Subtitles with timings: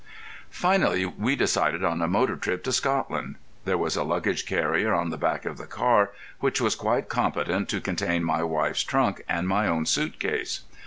[0.49, 3.35] Finally we decided on a motor trip to Scotland.
[3.65, 7.69] There was a luggage carrier on the back of the car which was quite competent
[7.69, 10.61] to contain my wife's trunk and my own suit case.